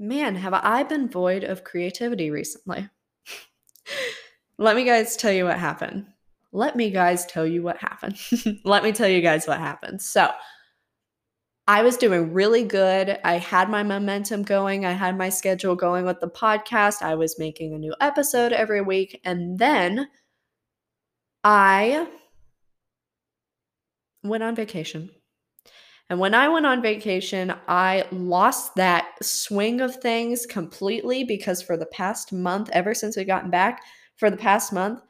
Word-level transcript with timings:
man, 0.00 0.34
have 0.34 0.54
I 0.54 0.82
been 0.82 1.08
void 1.08 1.44
of 1.44 1.62
creativity 1.62 2.30
recently? 2.30 2.88
Let 4.58 4.74
me 4.74 4.84
guys 4.84 5.16
tell 5.16 5.32
you 5.32 5.44
what 5.44 5.58
happened. 5.58 6.06
Let 6.52 6.74
me 6.74 6.90
guys 6.90 7.26
tell 7.26 7.46
you 7.46 7.62
what 7.62 7.76
happened. 7.76 8.18
Let 8.64 8.82
me 8.82 8.90
tell 8.92 9.08
you 9.08 9.20
guys 9.20 9.46
what 9.46 9.58
happened. 9.58 10.02
So, 10.02 10.30
I 11.68 11.82
was 11.84 11.96
doing 11.96 12.32
really 12.32 12.64
good. 12.64 13.20
I 13.22 13.34
had 13.34 13.70
my 13.70 13.84
momentum 13.84 14.42
going. 14.42 14.84
I 14.84 14.90
had 14.90 15.16
my 15.16 15.28
schedule 15.28 15.76
going 15.76 16.04
with 16.04 16.18
the 16.18 16.28
podcast. 16.28 17.00
I 17.00 17.14
was 17.14 17.38
making 17.38 17.72
a 17.72 17.78
new 17.78 17.94
episode 18.00 18.52
every 18.52 18.80
week. 18.80 19.20
And 19.24 19.56
then 19.56 20.08
I 21.44 22.08
went 24.24 24.42
on 24.42 24.56
vacation. 24.56 25.10
And 26.10 26.18
when 26.18 26.34
I 26.34 26.48
went 26.48 26.66
on 26.66 26.82
vacation, 26.82 27.54
I 27.68 28.04
lost 28.10 28.74
that 28.74 29.06
swing 29.22 29.80
of 29.80 29.94
things 29.94 30.44
completely 30.44 31.22
because 31.22 31.62
for 31.62 31.76
the 31.76 31.86
past 31.86 32.32
month, 32.32 32.68
ever 32.72 32.94
since 32.94 33.16
we've 33.16 33.28
gotten 33.28 33.48
back, 33.50 33.80
for 34.16 34.28
the 34.28 34.36
past 34.36 34.72
month, 34.72 35.00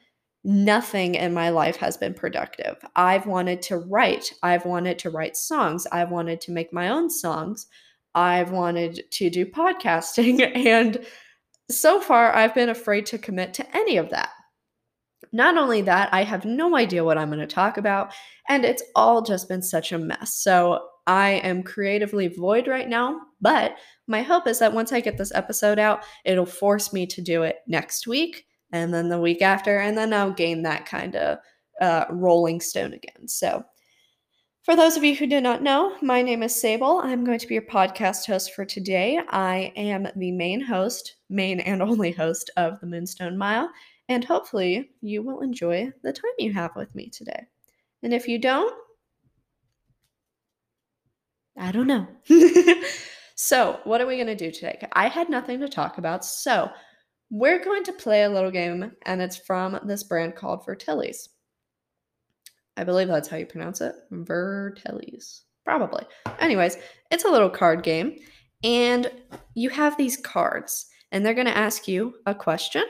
nothing 0.43 1.15
in 1.15 1.33
my 1.33 1.49
life 1.49 1.75
has 1.77 1.97
been 1.97 2.13
productive. 2.13 2.77
I've 2.95 3.25
wanted 3.25 3.63
to 3.63 3.77
write. 3.77 4.31
I've 4.43 4.65
wanted 4.65 4.99
to 4.99 5.09
write 5.09 5.35
songs. 5.35 5.87
I've 5.91 6.11
wanted 6.11 6.39
to 6.41 6.51
make 6.51 6.71
my 6.71 6.89
own 6.89 7.09
songs. 7.09 7.65
I've 8.13 8.51
wanted 8.51 9.01
to 9.09 9.29
do 9.31 9.45
podcasting. 9.45 10.39
And 10.67 11.03
so 11.71 11.99
far, 11.99 12.35
I've 12.35 12.53
been 12.53 12.69
afraid 12.69 13.07
to 13.07 13.17
commit 13.17 13.55
to 13.55 13.75
any 13.75 13.97
of 13.97 14.09
that. 14.11 14.29
Not 15.31 15.57
only 15.57 15.81
that, 15.83 16.13
I 16.13 16.23
have 16.23 16.45
no 16.45 16.75
idea 16.75 17.03
what 17.03 17.17
I'm 17.17 17.29
going 17.29 17.39
to 17.39 17.47
talk 17.47 17.77
about, 17.77 18.13
and 18.49 18.65
it's 18.65 18.83
all 18.95 19.21
just 19.21 19.47
been 19.47 19.61
such 19.61 19.93
a 19.93 19.97
mess. 19.97 20.35
So 20.35 20.81
I 21.11 21.41
am 21.43 21.61
creatively 21.61 22.29
void 22.29 22.69
right 22.69 22.87
now, 22.87 23.19
but 23.41 23.75
my 24.07 24.21
hope 24.21 24.47
is 24.47 24.59
that 24.59 24.71
once 24.71 24.93
I 24.93 25.01
get 25.01 25.17
this 25.17 25.33
episode 25.35 25.77
out, 25.77 26.05
it'll 26.23 26.45
force 26.45 26.93
me 26.93 27.05
to 27.07 27.21
do 27.21 27.43
it 27.43 27.57
next 27.67 28.07
week 28.07 28.45
and 28.71 28.93
then 28.93 29.09
the 29.09 29.19
week 29.19 29.41
after, 29.41 29.79
and 29.79 29.97
then 29.97 30.13
I'll 30.13 30.31
gain 30.31 30.63
that 30.63 30.85
kind 30.85 31.17
of 31.17 31.39
uh, 31.81 32.05
rolling 32.11 32.61
stone 32.61 32.93
again. 32.93 33.27
So, 33.27 33.61
for 34.63 34.77
those 34.77 34.95
of 34.95 35.03
you 35.03 35.13
who 35.13 35.27
do 35.27 35.41
not 35.41 35.61
know, 35.61 35.97
my 36.01 36.21
name 36.21 36.43
is 36.43 36.55
Sable. 36.55 37.01
I'm 37.03 37.25
going 37.25 37.39
to 37.39 37.47
be 37.47 37.55
your 37.55 37.63
podcast 37.63 38.25
host 38.25 38.53
for 38.53 38.63
today. 38.63 39.19
I 39.31 39.73
am 39.75 40.07
the 40.15 40.31
main 40.31 40.61
host, 40.61 41.17
main 41.29 41.59
and 41.59 41.81
only 41.81 42.13
host 42.13 42.51
of 42.55 42.79
the 42.79 42.87
Moonstone 42.87 43.37
Mile, 43.37 43.69
and 44.07 44.23
hopefully 44.23 44.91
you 45.01 45.23
will 45.23 45.41
enjoy 45.41 45.91
the 46.03 46.13
time 46.13 46.31
you 46.39 46.53
have 46.53 46.71
with 46.77 46.95
me 46.95 47.09
today. 47.09 47.47
And 48.01 48.13
if 48.13 48.29
you 48.29 48.39
don't, 48.39 48.73
I 51.61 51.71
don't 51.71 51.85
know. 51.85 52.07
so, 53.35 53.79
what 53.83 54.01
are 54.01 54.07
we 54.07 54.15
going 54.15 54.25
to 54.25 54.35
do 54.35 54.49
today? 54.49 54.79
I 54.93 55.07
had 55.07 55.29
nothing 55.29 55.59
to 55.59 55.69
talk 55.69 55.99
about. 55.99 56.25
So, 56.25 56.71
we're 57.29 57.63
going 57.63 57.83
to 57.83 57.93
play 57.93 58.23
a 58.23 58.29
little 58.29 58.49
game, 58.49 58.91
and 59.05 59.21
it's 59.21 59.37
from 59.37 59.79
this 59.85 60.03
brand 60.03 60.35
called 60.35 60.65
Vertellis. 60.65 61.29
I 62.77 62.83
believe 62.83 63.09
that's 63.09 63.27
how 63.27 63.37
you 63.37 63.45
pronounce 63.45 63.79
it. 63.79 63.93
Vertellis. 64.11 65.41
Probably. 65.63 66.03
Anyways, 66.39 66.77
it's 67.11 67.25
a 67.25 67.29
little 67.29 67.49
card 67.49 67.83
game, 67.83 68.15
and 68.63 69.11
you 69.53 69.69
have 69.69 69.95
these 69.97 70.17
cards, 70.17 70.87
and 71.11 71.23
they're 71.23 71.35
going 71.35 71.45
to 71.45 71.55
ask 71.55 71.87
you 71.87 72.15
a 72.25 72.33
question 72.33 72.83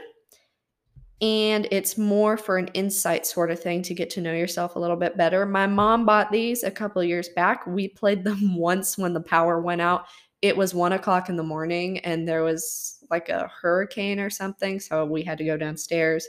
and 1.22 1.68
it's 1.70 2.00
more 2.00 2.36
for 2.36 2.58
an 2.58 2.68
insight 2.74 3.28
sort 3.28 3.52
of 3.52 3.60
thing 3.60 3.84
to 3.84 3.94
get 3.94 4.10
to 4.12 4.22
know 4.22 4.34
yourself 4.34 4.76
a 4.76 4.80
little 4.80 4.96
bit 4.96 5.18
better. 5.18 5.46
My 5.46 5.68
mom 5.68 6.04
bought 6.04 6.32
these 6.32 6.64
a 6.64 6.72
couple 6.72 7.04
years 7.04 7.30
back. 7.30 7.66
We 7.68 7.88
played 7.88 8.24
them 8.24 8.56
once 8.58 8.98
when 8.98 9.14
the 9.14 9.22
power 9.22 9.62
went 9.62 9.82
out. 9.82 10.06
It 10.42 10.58
was 10.58 10.74
one 10.74 10.94
o'clock 10.94 11.30
in 11.30 11.36
the 11.36 11.44
morning, 11.44 12.00
and 12.00 12.28
there 12.28 12.44
was 12.44 12.98
like 13.12 13.30
a 13.30 13.52
hurricane 13.62 14.20
or 14.20 14.32
something, 14.32 14.80
so 14.80 15.06
we 15.06 15.22
had 15.22 15.38
to 15.38 15.46
go 15.46 15.56
downstairs. 15.56 16.28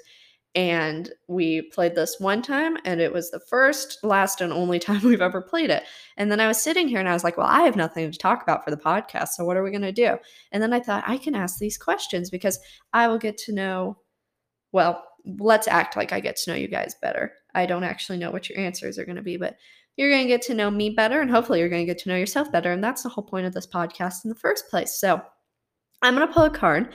And 0.55 1.11
we 1.29 1.63
played 1.63 1.95
this 1.95 2.17
one 2.21 2.43
time, 2.43 2.77
and 2.85 3.01
it 3.01 3.11
was 3.11 3.31
the 3.31 3.41
first, 3.41 3.99
last, 4.03 4.43
and 4.43 4.53
only 4.53 4.79
time 4.79 5.01
we've 5.03 5.23
ever 5.23 5.41
played 5.41 5.71
it. 5.71 5.85
And 6.19 6.31
then 6.31 6.41
I 6.41 6.47
was 6.47 6.61
sitting 6.61 6.89
here 6.89 7.01
and 7.01 7.09
I 7.09 7.15
was 7.15 7.25
like, 7.25 7.39
Well, 7.39 7.47
I 7.47 7.63
have 7.63 7.77
nothing 7.77 8.13
to 8.13 8.19
talk 8.19 8.43
about 8.43 8.63
for 8.63 8.71
the 8.71 8.77
podcast. 8.77 9.29
So, 9.29 9.47
what 9.47 9.57
are 9.57 9.63
we 9.63 9.71
going 9.71 9.81
to 9.81 9.93
do? 9.93 10.19
And 10.51 10.63
then 10.63 10.75
I 10.75 10.81
thought, 10.81 11.05
I 11.07 11.17
can 11.17 11.35
ask 11.35 11.59
these 11.59 11.79
questions 11.79 12.29
because 12.29 12.59
I 12.93 13.09
will 13.09 13.17
get 13.17 13.39
to 13.39 13.53
know 13.53 13.97
well, 14.73 15.05
let's 15.25 15.69
act 15.69 15.97
like 15.97 16.13
I 16.13 16.21
get 16.21 16.37
to 16.37 16.51
know 16.51 16.57
you 16.57 16.69
guys 16.69 16.97
better. 17.01 17.33
I 17.55 17.67
don't 17.67 17.85
actually 17.85 18.19
know 18.19 18.31
what 18.31 18.49
your 18.49 18.59
answers 18.59 18.99
are 18.99 19.05
going 19.05 19.17
to 19.17 19.23
be, 19.23 19.37
but 19.37 19.57
you're 19.97 20.11
going 20.11 20.23
to 20.23 20.29
get 20.29 20.43
to 20.43 20.55
know 20.55 20.71
me 20.71 20.91
better 20.91 21.21
and 21.21 21.31
hopefully 21.31 21.61
you're 21.61 21.69
going 21.69 21.87
to 21.87 21.93
get 21.93 22.03
to 22.03 22.09
know 22.09 22.17
yourself 22.17 22.51
better. 22.51 22.73
And 22.73 22.83
that's 22.83 23.03
the 23.03 23.09
whole 23.09 23.25
point 23.25 23.47
of 23.47 23.53
this 23.53 23.67
podcast 23.67 24.25
in 24.25 24.31
the 24.31 24.37
first 24.37 24.69
place. 24.71 24.99
So 24.99 25.21
I'm 26.01 26.15
going 26.17 26.27
to 26.27 26.33
pull 26.33 26.45
a 26.45 26.51
card 26.51 26.95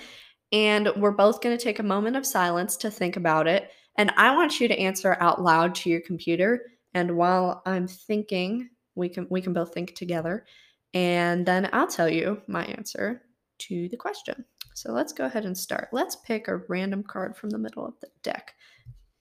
and 0.51 0.89
we're 0.97 1.11
both 1.11 1.41
going 1.41 1.57
to 1.57 1.63
take 1.63 1.79
a 1.79 1.83
moment 1.83 2.15
of 2.15 2.25
silence 2.25 2.75
to 2.77 2.91
think 2.91 3.15
about 3.15 3.47
it. 3.47 3.69
And 3.97 4.11
I 4.17 4.35
want 4.35 4.59
you 4.59 4.67
to 4.67 4.79
answer 4.79 5.17
out 5.19 5.41
loud 5.41 5.75
to 5.75 5.89
your 5.89 6.01
computer. 6.01 6.61
And 6.93 7.17
while 7.17 7.61
I'm 7.65 7.87
thinking, 7.87 8.69
we 8.95 9.09
can 9.09 9.27
we 9.29 9.41
can 9.41 9.53
both 9.53 9.73
think 9.73 9.95
together. 9.95 10.45
And 10.93 11.45
then 11.45 11.69
I'll 11.73 11.87
tell 11.87 12.09
you 12.09 12.41
my 12.47 12.65
answer 12.65 13.21
to 13.59 13.87
the 13.89 13.97
question. 13.97 14.45
So 14.77 14.91
let's 14.91 15.11
go 15.11 15.25
ahead 15.25 15.43
and 15.43 15.57
start. 15.57 15.89
Let's 15.91 16.15
pick 16.15 16.47
a 16.47 16.57
random 16.69 17.01
card 17.01 17.35
from 17.35 17.49
the 17.49 17.57
middle 17.57 17.83
of 17.83 17.99
the 17.99 18.09
deck. 18.21 18.53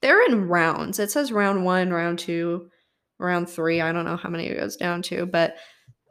They're 0.02 0.22
in 0.26 0.48
rounds. 0.48 0.98
It 0.98 1.10
says 1.10 1.32
round 1.32 1.64
one, 1.64 1.90
round 1.90 2.18
two, 2.18 2.68
round 3.18 3.48
three. 3.48 3.80
I 3.80 3.90
don't 3.90 4.04
know 4.04 4.18
how 4.18 4.28
many 4.28 4.48
it 4.48 4.58
goes 4.58 4.76
down 4.76 5.00
to, 5.04 5.24
but 5.24 5.56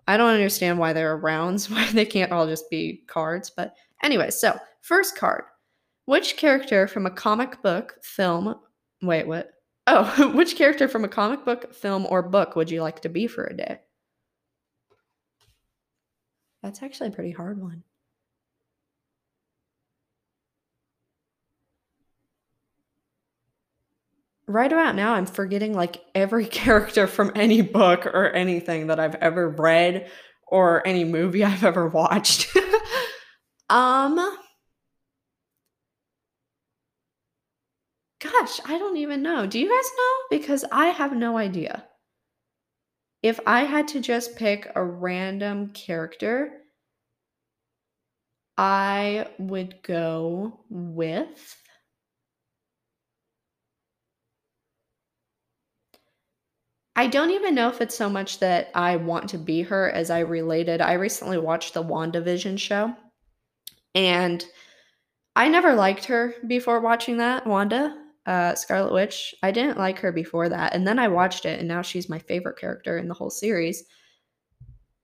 I 0.07 0.17
don't 0.17 0.33
understand 0.33 0.79
why 0.79 0.93
there 0.93 1.11
are 1.11 1.19
rounds, 1.19 1.69
why 1.69 1.85
they 1.91 2.05
can't 2.05 2.31
all 2.31 2.47
just 2.47 2.71
be 2.71 3.03
cards. 3.05 3.51
But 3.55 3.75
anyway, 4.01 4.31
so 4.31 4.57
first 4.81 5.15
card. 5.15 5.43
Which 6.05 6.37
character 6.37 6.87
from 6.87 7.05
a 7.05 7.11
comic 7.11 7.61
book, 7.61 7.99
film, 8.01 8.55
wait, 9.03 9.27
what? 9.27 9.51
Oh, 9.87 10.31
which 10.33 10.55
character 10.55 10.87
from 10.87 11.05
a 11.05 11.07
comic 11.07 11.45
book, 11.45 11.71
film, 11.75 12.07
or 12.09 12.23
book 12.23 12.55
would 12.55 12.71
you 12.71 12.81
like 12.81 13.03
to 13.03 13.09
be 13.09 13.27
for 13.27 13.43
a 13.43 13.55
day? 13.55 13.77
That's 16.63 16.81
actually 16.81 17.09
a 17.09 17.11
pretty 17.11 17.29
hard 17.29 17.61
one. 17.61 17.83
Right 24.47 24.71
about 24.71 24.95
now 24.95 25.13
I'm 25.13 25.25
forgetting 25.25 25.73
like 25.73 25.97
every 26.13 26.45
character 26.61 27.07
from 27.07 27.31
any 27.35 27.61
book 27.61 28.05
or 28.05 28.31
anything 28.31 28.87
that 28.87 28.99
I've 28.99 29.15
ever 29.15 29.49
read 29.49 30.09
or 30.47 30.85
any 30.87 31.03
movie 31.03 31.43
I've 31.43 31.63
ever 31.63 31.87
watched. 31.87 32.55
um 33.69 34.37
Gosh, 38.19 38.59
I 38.65 38.79
don't 38.79 38.97
even 38.97 39.21
know. 39.21 39.45
Do 39.45 39.59
you 39.59 39.69
guys 39.69 39.91
know? 39.97 40.37
Because 40.37 40.65
I 40.71 40.87
have 40.87 41.15
no 41.15 41.37
idea. 41.37 41.85
If 43.21 43.39
I 43.45 43.65
had 43.65 43.87
to 43.89 43.99
just 43.99 44.35
pick 44.35 44.71
a 44.75 44.83
random 44.83 45.69
character, 45.69 46.51
I 48.57 49.27
would 49.37 49.83
go 49.83 50.61
with 50.69 51.55
I 56.95 57.07
don't 57.07 57.31
even 57.31 57.55
know 57.55 57.69
if 57.69 57.81
it's 57.81 57.95
so 57.95 58.09
much 58.09 58.39
that 58.39 58.71
I 58.73 58.95
want 58.95 59.29
to 59.29 59.37
be 59.37 59.61
her 59.63 59.91
as 59.91 60.09
I 60.09 60.19
related. 60.19 60.79
I 60.79 60.93
recently 60.93 61.37
watched 61.37 61.73
the 61.73 61.83
WandaVision 61.83 62.57
show 62.57 62.95
and 63.93 64.45
I 65.35 65.49
never 65.49 65.75
liked 65.75 66.05
her 66.05 66.33
before 66.47 66.79
watching 66.79 67.17
that, 67.17 67.45
Wanda, 67.45 67.97
uh, 68.25 68.55
Scarlet 68.55 68.93
Witch. 68.93 69.35
I 69.43 69.51
didn't 69.51 69.77
like 69.77 69.99
her 69.99 70.13
before 70.13 70.47
that. 70.47 70.73
And 70.73 70.87
then 70.87 70.97
I 70.97 71.09
watched 71.09 71.45
it 71.45 71.59
and 71.59 71.67
now 71.67 71.81
she's 71.81 72.07
my 72.07 72.19
favorite 72.19 72.57
character 72.57 72.97
in 72.97 73.09
the 73.09 73.13
whole 73.13 73.29
series. 73.29 73.83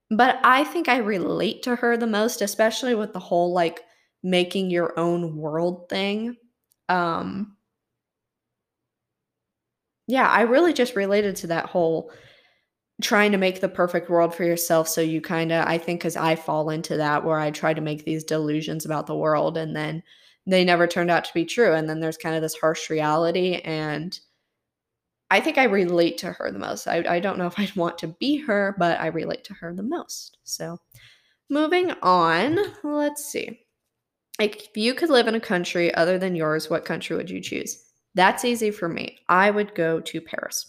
But 0.10 0.40
I 0.44 0.64
think 0.64 0.88
I 0.88 0.98
relate 0.98 1.64
to 1.64 1.76
her 1.76 1.98
the 1.98 2.08
most, 2.08 2.42
especially 2.42 2.96
with 2.96 3.12
the 3.12 3.20
whole 3.20 3.54
like 3.54 3.82
making 4.24 4.70
your 4.70 4.98
own 4.98 5.36
world 5.36 5.90
thing. 5.90 6.38
Um, 6.88 7.58
yeah, 10.12 10.28
I 10.28 10.42
really 10.42 10.74
just 10.74 10.98
related 10.98 11.38
to 11.38 11.48
that 11.48 11.68
whole 11.68 12.12
trying 13.02 13.32
to 13.32 13.38
make 13.38 13.62
the 13.62 13.70
perfect 13.70 14.10
world 14.10 14.36
for 14.36 14.44
yourself. 14.44 14.90
So 14.90 15.00
you 15.00 15.22
kind 15.22 15.54
of, 15.54 15.66
I 15.66 15.78
think, 15.78 16.02
because 16.02 16.18
I 16.18 16.36
fall 16.36 16.70
into 16.70 16.98
that 16.98 17.24
where 17.24 17.40
I 17.40 17.50
try 17.50 17.74
to 17.74 17.80
make 17.80 18.04
these 18.04 18.26
delusions 18.26 18.84
about 18.84 19.08
the 19.08 19.16
world 19.16 19.58
and 19.58 19.74
then 19.74 20.04
they 20.46 20.66
never 20.66 20.86
turned 20.86 21.10
out 21.10 21.24
to 21.26 21.34
be 21.34 21.46
true. 21.46 21.74
And 21.74 21.90
then 21.90 22.02
there's 22.02 22.18
kind 22.18 22.36
of 22.36 22.42
this 22.42 22.58
harsh 22.58 22.90
reality. 22.90 23.62
And 23.64 24.20
I 25.30 25.40
think 25.40 25.58
I 25.58 25.64
relate 25.64 26.18
to 26.20 26.34
her 26.34 26.52
the 26.52 26.60
most. 26.60 26.90
I, 26.90 27.06
I 27.08 27.20
don't 27.22 27.38
know 27.38 27.48
if 27.48 27.56
I'd 27.58 27.76
want 27.78 27.98
to 28.00 28.08
be 28.08 28.36
her, 28.40 28.76
but 28.78 29.00
I 29.00 29.08
relate 29.08 29.46
to 29.46 29.54
her 29.54 29.74
the 29.74 29.82
most. 29.82 30.40
So 30.44 30.78
moving 31.50 31.92
on, 32.04 32.60
let's 32.84 33.24
see. 33.24 33.62
If 34.42 34.76
you 34.76 34.94
could 34.94 35.10
live 35.10 35.30
in 35.30 35.36
a 35.36 35.40
country 35.40 35.94
other 35.96 36.18
than 36.20 36.36
yours, 36.36 36.70
what 36.70 36.84
country 36.84 37.16
would 37.16 37.30
you 37.30 37.40
choose? 37.40 37.82
That's 38.16 38.46
easy 38.46 38.72
for 38.72 38.90
me. 38.90 39.20
I 39.30 39.52
would 39.52 39.76
go 39.76 40.00
to 40.00 40.22
Paris. 40.22 40.68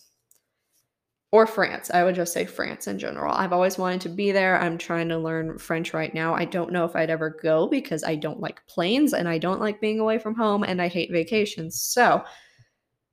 or 1.33 1.47
France. 1.47 1.91
I 1.91 2.05
would 2.05 2.15
just 2.15 2.33
say 2.35 2.45
France 2.45 2.87
in 2.87 2.99
general. 2.99 3.33
I've 3.35 3.55
always 3.55 3.79
wanted 3.79 4.03
to 4.03 4.11
be 4.11 4.33
there. 4.33 4.61
I'm 4.61 4.77
trying 4.77 5.09
to 5.09 5.19
learn 5.19 5.59
French 5.59 5.95
right 5.95 6.13
now. 6.13 6.35
I 6.35 6.45
don't 6.45 6.73
know 6.73 6.85
if 6.85 6.95
I'd 6.95 7.09
ever 7.11 7.31
go 7.43 7.69
because 7.69 8.05
I 8.05 8.17
don't 8.17 8.41
like 8.41 8.67
planes 8.67 9.15
and 9.15 9.27
I 9.29 9.39
don't 9.39 9.61
like 9.61 9.81
being 9.81 9.99
away 9.99 10.19
from 10.19 10.35
home 10.35 10.63
and 10.63 10.81
I 10.83 10.89
hate 10.89 11.11
vacations. 11.11 11.81
So, 11.81 12.23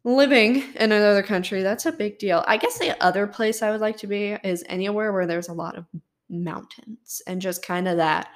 living 0.04 0.64
in 0.76 0.92
another 0.92 1.24
country, 1.24 1.62
that's 1.64 1.86
a 1.86 1.92
big 1.94 2.20
deal. 2.20 2.44
I 2.48 2.58
guess 2.58 2.78
the 2.78 3.02
other 3.04 3.28
place 3.28 3.62
I 3.62 3.72
would 3.72 3.82
like 3.82 3.98
to 3.98 4.08
be 4.08 4.38
is 4.44 4.64
anywhere 4.68 5.14
where 5.14 5.28
there's 5.28 5.50
a 5.50 5.54
lot 5.54 5.78
of 5.78 5.86
mountains 6.30 7.22
and 7.28 7.42
just 7.42 7.64
kind 7.66 7.88
of 7.88 7.98
that 7.98 8.30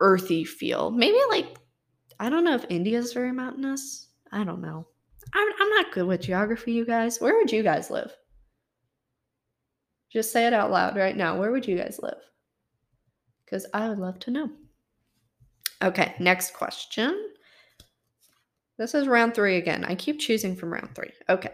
earthy 0.00 0.44
feel. 0.44 0.90
Maybe 0.90 1.18
like, 1.30 1.58
I 2.18 2.30
don't 2.30 2.44
know 2.44 2.54
if 2.54 2.66
India 2.68 2.98
is 2.98 3.12
very 3.12 3.32
mountainous. 3.32 4.08
I 4.32 4.44
don't 4.44 4.60
know. 4.60 4.86
I'm, 5.34 5.48
I'm 5.60 5.68
not 5.70 5.92
good 5.92 6.06
with 6.06 6.22
geography, 6.22 6.72
you 6.72 6.84
guys. 6.84 7.20
Where 7.20 7.36
would 7.36 7.52
you 7.52 7.62
guys 7.62 7.90
live? 7.90 8.12
Just 10.10 10.32
say 10.32 10.46
it 10.46 10.52
out 10.52 10.70
loud 10.70 10.96
right 10.96 11.16
now. 11.16 11.38
Where 11.38 11.52
would 11.52 11.66
you 11.66 11.76
guys 11.76 12.00
live? 12.02 12.18
Because 13.44 13.66
I 13.72 13.88
would 13.88 13.98
love 13.98 14.18
to 14.20 14.30
know. 14.30 14.50
Okay, 15.82 16.14
next 16.18 16.54
question. 16.54 17.30
This 18.76 18.94
is 18.94 19.06
round 19.06 19.34
three 19.34 19.56
again. 19.56 19.84
I 19.84 19.94
keep 19.94 20.18
choosing 20.18 20.56
from 20.56 20.72
round 20.72 20.94
three. 20.94 21.12
Okay. 21.28 21.52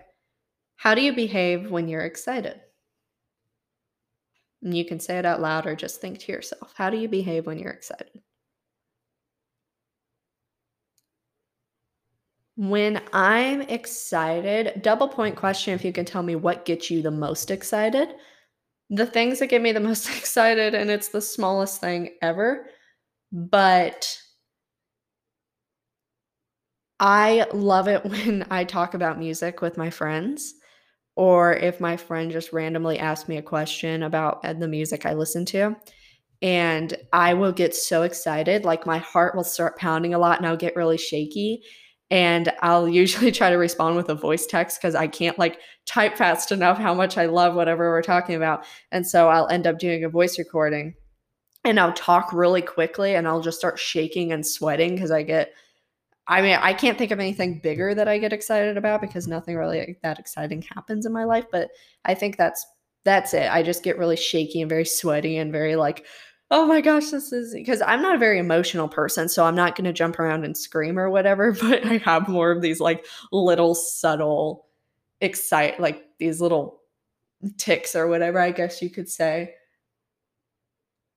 How 0.76 0.94
do 0.94 1.02
you 1.02 1.12
behave 1.12 1.70
when 1.70 1.88
you're 1.88 2.04
excited? 2.04 2.60
And 4.62 4.76
you 4.76 4.84
can 4.84 5.00
say 5.00 5.18
it 5.18 5.26
out 5.26 5.40
loud 5.40 5.66
or 5.66 5.74
just 5.74 6.00
think 6.00 6.18
to 6.20 6.32
yourself. 6.32 6.72
How 6.76 6.90
do 6.90 6.96
you 6.96 7.08
behave 7.08 7.46
when 7.46 7.58
you're 7.58 7.72
excited? 7.72 8.20
When 12.56 13.02
I'm 13.12 13.60
excited, 13.62 14.80
double 14.82 15.08
point 15.08 15.36
question 15.36 15.74
if 15.74 15.84
you 15.84 15.92
can 15.92 16.04
tell 16.04 16.22
me 16.22 16.36
what 16.36 16.64
gets 16.64 16.90
you 16.90 17.02
the 17.02 17.10
most 17.10 17.50
excited 17.50 18.14
the 18.90 19.06
things 19.06 19.40
that 19.40 19.48
get 19.48 19.62
me 19.62 19.72
the 19.72 19.80
most 19.80 20.08
excited, 20.18 20.74
and 20.74 20.90
it's 20.90 21.08
the 21.08 21.20
smallest 21.22 21.80
thing 21.80 22.16
ever, 22.22 22.68
but 23.32 24.18
I 27.00 27.46
love 27.52 27.88
it 27.88 28.04
when 28.04 28.46
I 28.50 28.64
talk 28.64 28.94
about 28.94 29.18
music 29.18 29.60
with 29.60 29.76
my 29.76 29.90
friends, 29.90 30.54
or 31.16 31.54
if 31.54 31.80
my 31.80 31.96
friend 31.96 32.30
just 32.30 32.52
randomly 32.52 32.98
asks 32.98 33.28
me 33.28 33.38
a 33.38 33.42
question 33.42 34.02
about 34.04 34.44
uh, 34.44 34.54
the 34.54 34.68
music 34.68 35.06
I 35.06 35.14
listen 35.14 35.44
to. 35.46 35.76
And 36.42 36.96
I 37.12 37.34
will 37.34 37.52
get 37.52 37.74
so 37.74 38.02
excited, 38.02 38.64
like 38.64 38.86
my 38.86 38.98
heart 38.98 39.36
will 39.36 39.44
start 39.44 39.78
pounding 39.78 40.14
a 40.14 40.18
lot 40.18 40.38
and 40.38 40.46
I'll 40.46 40.56
get 40.56 40.76
really 40.76 40.98
shaky 40.98 41.62
and 42.10 42.52
I'll 42.62 42.88
usually 42.88 43.32
try 43.32 43.50
to 43.50 43.56
respond 43.56 43.96
with 43.96 44.08
a 44.08 44.14
voice 44.14 44.46
text 44.46 44.80
because 44.80 44.94
I 44.94 45.06
can't 45.06 45.38
like 45.38 45.60
type 45.86 46.16
fast 46.16 46.52
enough 46.52 46.78
how 46.78 46.94
much 46.94 47.18
I 47.18 47.26
love 47.26 47.54
whatever 47.54 47.90
we're 47.90 48.02
talking 48.02 48.34
about. 48.34 48.64
And 48.92 49.06
so 49.06 49.28
I'll 49.28 49.48
end 49.48 49.66
up 49.66 49.78
doing 49.78 50.04
a 50.04 50.08
voice 50.08 50.38
recording 50.38 50.94
and 51.64 51.80
I'll 51.80 51.92
talk 51.92 52.32
really 52.32 52.62
quickly 52.62 53.14
and 53.14 53.26
I'll 53.26 53.40
just 53.40 53.58
start 53.58 53.78
shaking 53.78 54.32
and 54.32 54.46
sweating 54.46 54.94
because 54.94 55.10
I 55.10 55.22
get 55.22 55.52
I 56.28 56.42
mean, 56.42 56.58
I 56.60 56.72
can't 56.72 56.98
think 56.98 57.12
of 57.12 57.20
anything 57.20 57.60
bigger 57.60 57.94
that 57.94 58.08
I 58.08 58.18
get 58.18 58.32
excited 58.32 58.76
about 58.76 59.00
because 59.00 59.28
nothing 59.28 59.56
really 59.56 59.96
that 60.02 60.18
exciting 60.18 60.62
happens 60.62 61.06
in 61.06 61.12
my 61.12 61.22
life, 61.22 61.44
but 61.52 61.70
I 62.04 62.14
think 62.14 62.36
that's 62.36 62.66
that's 63.04 63.32
it. 63.32 63.48
I 63.48 63.62
just 63.62 63.84
get 63.84 63.98
really 63.98 64.16
shaky 64.16 64.60
and 64.60 64.68
very 64.68 64.84
sweaty 64.84 65.36
and 65.36 65.52
very 65.52 65.76
like 65.76 66.04
oh 66.50 66.66
my 66.66 66.80
gosh, 66.80 67.10
this 67.10 67.32
is 67.32 67.52
because 67.52 67.82
I'm 67.82 68.02
not 68.02 68.14
a 68.14 68.18
very 68.18 68.38
emotional 68.38 68.88
person, 68.88 69.28
so 69.28 69.44
I'm 69.44 69.56
not 69.56 69.74
going 69.74 69.86
to 69.86 69.92
jump 69.92 70.18
around 70.18 70.44
and 70.44 70.56
scream 70.56 70.98
or 70.98 71.10
whatever, 71.10 71.52
but 71.60 71.84
I 71.84 71.98
have 71.98 72.28
more 72.28 72.50
of 72.50 72.62
these 72.62 72.80
like 72.80 73.06
little 73.32 73.74
subtle 73.74 74.66
excite 75.20 75.80
like 75.80 76.04
these 76.18 76.40
little 76.40 76.80
ticks 77.56 77.96
or 77.96 78.06
whatever 78.06 78.38
I 78.38 78.50
guess 78.50 78.82
you 78.82 78.90
could 78.90 79.08
say. 79.08 79.54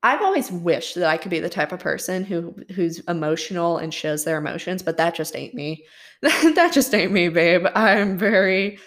I've 0.01 0.21
always 0.21 0.49
wished 0.49 0.95
that 0.95 1.09
I 1.09 1.17
could 1.17 1.31
be 1.31 1.41
the 1.41 1.49
type 1.49 1.73
of 1.73 1.81
person 1.81 2.23
who 2.23 2.55
who's 2.73 2.99
emotional 2.99 3.77
and 3.77 3.93
shows 3.93 4.23
their 4.23 4.37
emotions, 4.37 4.81
but 4.81 4.97
that 4.97 5.15
just 5.15 5.35
ain't 5.35 5.53
me. 5.53 5.85
that 6.21 6.71
just 6.73 6.93
ain't 6.93 7.11
me, 7.11 7.29
babe. 7.29 7.65
I'm 7.75 8.17
very 8.17 8.79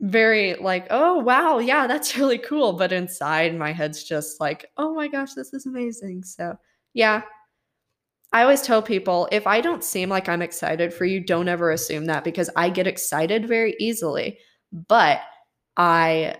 very 0.00 0.54
like, 0.54 0.86
oh 0.90 1.18
wow, 1.18 1.58
yeah, 1.58 1.86
that's 1.86 2.16
really 2.18 2.38
cool. 2.38 2.74
But 2.74 2.92
inside 2.92 3.56
my 3.56 3.72
head's 3.72 4.04
just 4.04 4.40
like, 4.40 4.70
oh 4.76 4.94
my 4.94 5.08
gosh, 5.08 5.34
this 5.34 5.52
is 5.52 5.66
amazing. 5.66 6.24
So 6.24 6.56
yeah. 6.94 7.22
I 8.32 8.42
always 8.42 8.60
tell 8.60 8.82
people 8.82 9.28
if 9.32 9.46
I 9.46 9.60
don't 9.60 9.84
seem 9.84 10.08
like 10.08 10.28
I'm 10.28 10.42
excited 10.42 10.92
for 10.92 11.04
you, 11.04 11.20
don't 11.20 11.48
ever 11.48 11.70
assume 11.70 12.06
that 12.06 12.24
because 12.24 12.50
I 12.56 12.68
get 12.70 12.86
excited 12.86 13.46
very 13.46 13.74
easily, 13.78 14.38
but 14.72 15.20
I 15.76 16.36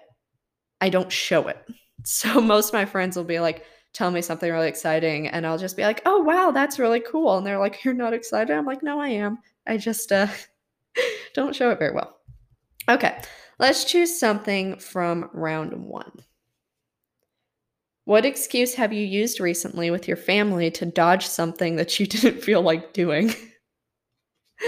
I 0.81 0.89
don't 0.91 1.13
show 1.13 1.49
it. 1.49 1.59
So 2.09 2.41
most 2.41 2.69
of 2.69 2.75
my 2.75 2.85
friends 2.85 3.17
will 3.17 3.25
be 3.25 3.41
like, 3.41 3.65
tell 3.93 4.13
me 4.13 4.23
something 4.23 4.53
really 4.53 4.69
exciting, 4.69 5.27
and 5.27 5.45
I'll 5.45 5.59
just 5.59 5.77
be 5.77 5.83
like, 5.83 6.03
oh 6.07 6.23
wow, 6.23 6.53
that's 6.53 6.79
really 6.79 7.01
cool. 7.01 7.37
And 7.37 7.45
they're 7.45 7.59
like, 7.59 7.83
You're 7.83 7.95
not 7.95 8.15
excited? 8.15 8.55
I'm 8.57 8.65
like, 8.65 8.85
no, 8.85 9.01
I 9.01 9.09
am. 9.09 9.39
I 9.67 9.77
just 9.77 10.13
uh 10.13 10.29
don't 11.35 11.57
show 11.57 11.71
it 11.71 11.81
very 11.81 11.93
well. 11.93 12.17
Okay. 12.89 13.21
Let's 13.59 13.85
choose 13.85 14.19
something 14.19 14.79
from 14.79 15.31
round 15.33 15.73
one. 15.87 16.25
What 18.05 18.25
excuse 18.25 18.75
have 18.75 18.93
you 18.93 19.05
used 19.05 19.41
recently 19.41 19.91
with 19.91 20.07
your 20.07 20.17
family 20.17 20.71
to 20.73 20.87
dodge 20.87 21.27
something 21.27 21.77
that 21.77 21.99
you 21.99 22.07
didn't 22.09 22.43
feel 22.43 22.63
like 22.63 22.93
doing? 22.93 23.35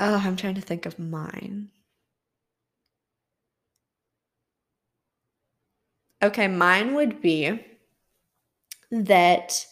oh, 0.00 0.16
I'm 0.24 0.36
trying 0.36 0.54
to 0.54 0.60
think 0.60 0.86
of 0.86 0.98
mine. 0.98 1.70
Okay, 6.22 6.46
mine 6.46 6.94
would 6.94 7.20
be 7.20 7.60
that 8.90 9.66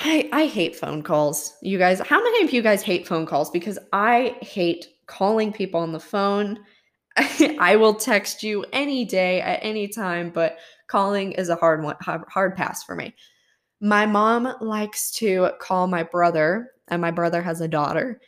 I 0.00 0.28
I 0.32 0.46
hate 0.46 0.76
phone 0.76 1.02
calls. 1.02 1.56
You 1.60 1.78
guys, 1.78 2.00
how 2.00 2.22
many 2.22 2.44
of 2.44 2.52
you 2.52 2.62
guys 2.62 2.82
hate 2.82 3.06
phone 3.06 3.26
calls? 3.26 3.50
Because 3.50 3.78
I 3.92 4.36
hate 4.40 4.88
calling 5.06 5.52
people 5.52 5.80
on 5.80 5.92
the 5.92 6.00
phone. 6.00 6.58
I 7.16 7.76
will 7.76 7.94
text 7.94 8.42
you 8.42 8.64
any 8.72 9.04
day 9.04 9.40
at 9.42 9.60
any 9.62 9.88
time, 9.88 10.30
but 10.30 10.58
calling 10.86 11.32
is 11.32 11.48
a 11.50 11.56
hard 11.56 11.82
one, 11.82 11.96
hard 12.00 12.56
pass 12.56 12.82
for 12.82 12.94
me. 12.94 13.14
My 13.80 14.06
mom 14.06 14.54
likes 14.60 15.10
to 15.12 15.50
call 15.60 15.86
my 15.86 16.02
brother, 16.02 16.70
and 16.88 17.02
my 17.02 17.10
brother 17.10 17.42
has 17.42 17.60
a 17.60 17.68
daughter, 17.68 18.20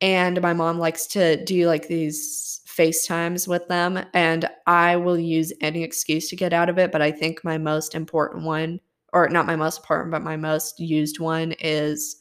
and 0.00 0.40
my 0.40 0.52
mom 0.52 0.78
likes 0.78 1.06
to 1.08 1.42
do 1.44 1.66
like 1.66 1.86
these 1.86 2.62
FaceTimes 2.66 3.46
with 3.46 3.68
them, 3.68 4.04
and 4.14 4.48
I 4.66 4.96
will 4.96 5.18
use 5.18 5.52
any 5.60 5.84
excuse 5.84 6.28
to 6.30 6.36
get 6.36 6.52
out 6.52 6.68
of 6.68 6.78
it. 6.78 6.90
But 6.90 7.02
I 7.02 7.12
think 7.12 7.44
my 7.44 7.58
most 7.58 7.94
important 7.94 8.44
one 8.44 8.80
or 9.12 9.28
not 9.28 9.46
my 9.46 9.56
most 9.56 9.78
important, 9.78 10.10
but 10.10 10.22
my 10.22 10.36
most 10.36 10.80
used 10.80 11.20
one 11.20 11.52
is 11.52 12.16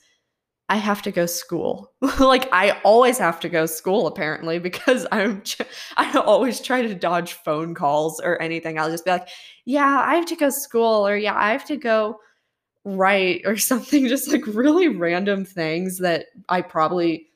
I 0.70 0.78
have 0.78 1.02
to 1.02 1.12
go 1.12 1.26
school. 1.26 1.92
like 2.20 2.48
I 2.54 2.80
always 2.86 3.18
have 3.18 3.42
to 3.42 3.50
go 3.50 3.66
school 3.66 4.08
apparently 4.08 4.58
because 4.58 5.06
I'm 5.12 5.44
I 5.98 6.18
always 6.20 6.62
try 6.62 6.82
to 6.82 6.96
dodge 6.96 7.34
phone 7.34 7.76
calls 7.76 8.22
or 8.22 8.42
anything. 8.42 8.80
I'll 8.80 8.90
just 8.90 9.06
be 9.06 9.12
like, 9.12 9.28
"Yeah, 9.66 10.02
I 10.06 10.16
have 10.16 10.26
to 10.28 10.36
go 10.36 10.50
school," 10.50 11.08
or 11.08 11.18
"Yeah, 11.18 11.36
I 11.36 11.52
have 11.52 11.66
to 11.66 11.78
go 11.78 12.20
write," 12.86 13.42
or 13.46 13.58
something 13.58 14.08
just 14.08 14.32
like 14.32 14.48
really 14.48 14.88
random 14.90 15.46
things 15.46 16.00
that 16.00 16.28
I 16.50 16.62
probably 16.62 17.28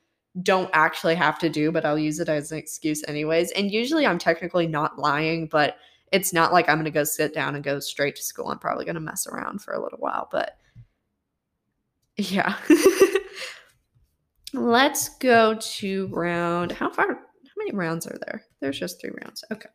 don't 0.42 0.70
actually 0.74 1.16
have 1.16 1.40
to 1.40 1.50
do, 1.50 1.72
but 1.72 1.86
I'll 1.86 2.00
use 2.00 2.20
it 2.20 2.30
as 2.30 2.52
an 2.52 2.58
excuse 2.58 3.04
anyways. 3.08 3.52
And 3.52 3.72
usually 3.72 4.06
I'm 4.06 4.20
technically 4.20 4.68
not 4.68 5.00
lying, 5.00 5.48
but 5.48 5.78
it's 6.12 6.34
not 6.34 6.54
like 6.54 6.70
I'm 6.70 6.78
going 6.78 6.86
to 6.86 6.92
go 6.92 7.04
sit 7.04 7.34
down 7.34 7.56
and 7.56 7.64
go 7.64 7.80
straight 7.80 8.16
to 8.16 8.24
school. 8.24 8.50
I'm 8.50 8.60
probably 8.60 8.86
going 8.86 8.96
to 8.96 9.02
mess 9.02 9.28
around 9.28 9.62
for 9.62 9.74
a 9.74 9.82
little 9.82 10.00
while, 10.00 10.30
but 10.32 10.58
yeah. 12.18 12.56
Let's 14.54 15.10
go 15.18 15.56
to 15.56 16.08
round. 16.08 16.72
How 16.72 16.90
far? 16.90 17.08
How 17.08 17.52
many 17.58 17.76
rounds 17.76 18.08
are 18.08 18.18
there? 18.26 18.44
There's 18.62 18.80
just 18.80 19.02
three 19.02 19.12
rounds. 19.22 19.44
Okay. 19.52 19.70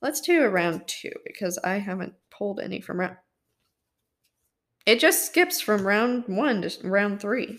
Let's 0.00 0.20
do 0.20 0.42
a 0.42 0.48
round 0.48 0.86
two 0.86 1.12
because 1.24 1.58
I 1.64 1.76
haven't 1.76 2.14
pulled 2.30 2.60
any 2.60 2.80
from 2.80 3.00
round. 3.00 3.16
It 4.86 5.00
just 5.00 5.26
skips 5.26 5.60
from 5.60 5.86
round 5.86 6.24
one 6.28 6.62
to 6.62 6.88
round 6.88 7.20
three. 7.20 7.58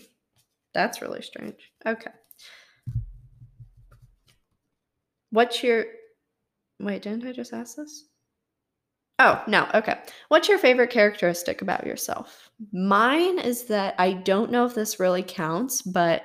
That's 0.72 1.02
really 1.02 1.22
strange. 1.22 1.72
Okay. 1.84 2.10
What's 5.30 5.62
your 5.62 5.86
Wait, 6.80 7.02
didn't 7.02 7.26
I 7.26 7.32
just 7.32 7.52
ask 7.52 7.76
this? 7.76 8.04
Oh, 9.18 9.42
no. 9.46 9.66
Okay. 9.72 9.98
What's 10.28 10.48
your 10.48 10.58
favorite 10.58 10.90
characteristic 10.90 11.62
about 11.62 11.86
yourself? 11.86 12.50
Mine 12.72 13.38
is 13.38 13.64
that 13.64 13.94
I 13.98 14.12
don't 14.12 14.50
know 14.50 14.66
if 14.66 14.74
this 14.74 15.00
really 15.00 15.22
counts, 15.22 15.80
but 15.80 16.24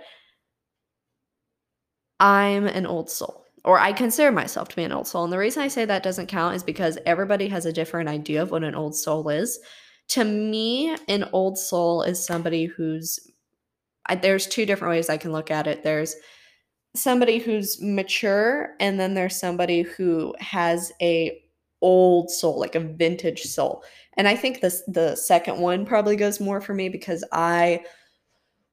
I'm 2.20 2.68
an 2.68 2.86
old 2.86 3.10
soul, 3.10 3.46
or 3.64 3.80
I 3.80 3.94
consider 3.94 4.32
myself 4.32 4.68
to 4.70 4.76
be 4.76 4.84
an 4.84 4.92
old 4.92 5.08
soul. 5.08 5.24
And 5.24 5.32
the 5.32 5.38
reason 5.38 5.64
I 5.64 5.70
say 5.70 5.86
that 5.86 6.04
doesn't 6.04 6.28
count 6.28 6.56
is 6.56 6.64
because 6.64 6.98
everybody 7.06 7.48
has 7.48 7.66
a 7.66 7.74
different 7.74 8.10
idea 8.10 8.42
of 8.42 8.52
what 8.52 8.64
an 8.64 8.76
old 8.76 8.96
soul 8.96 9.30
is. 9.30 9.58
To 10.10 10.26
me, 10.26 10.94
an 11.08 11.30
old 11.32 11.58
soul 11.58 12.04
is 12.04 12.24
somebody 12.24 12.66
who's, 12.66 13.20
there's 14.22 14.48
two 14.48 14.66
different 14.66 14.92
ways 14.92 15.10
I 15.10 15.16
can 15.16 15.32
look 15.32 15.50
at 15.50 15.66
it. 15.66 15.82
There's 15.82 16.16
somebody 16.96 17.40
who's 17.40 17.82
mature 17.82 18.76
and 18.80 19.00
then 19.00 19.14
there's 19.14 19.40
somebody 19.40 19.82
who 19.82 20.36
has 20.40 20.92
a 21.02 21.42
old 21.82 22.30
soul, 22.30 22.60
like 22.60 22.76
a 22.76 22.80
vintage 22.80 23.42
soul. 23.42 23.84
And 24.18 24.28
I 24.28 24.36
think 24.36 24.62
this 24.62 24.84
the 24.88 25.16
second 25.16 25.60
one 25.60 25.86
probably 25.86 26.16
goes 26.16 26.40
more 26.40 26.62
for 26.62 26.74
me 26.74 26.90
because 26.90 27.24
I 27.32 27.84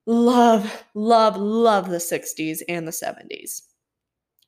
love 0.06 0.84
love 0.94 1.36
love 1.36 1.88
the 1.90 1.98
60s 1.98 2.60
and 2.68 2.86
the 2.86 2.92
70s. 2.92 3.62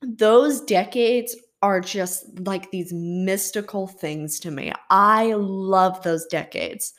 Those 0.02 0.62
decades 0.62 1.36
are 1.62 1.80
just 1.80 2.24
like 2.40 2.70
these 2.70 2.92
mystical 2.92 3.86
things 3.86 4.40
to 4.40 4.50
me. 4.50 4.72
I 4.88 5.34
love 5.34 6.02
those 6.02 6.26
decades. 6.26 6.94